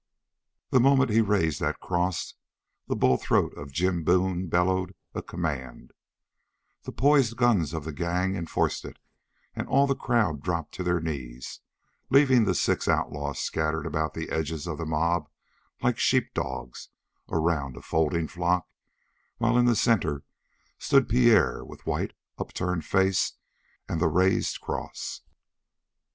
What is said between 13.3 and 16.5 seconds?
scattered about the edges of the mob like sheep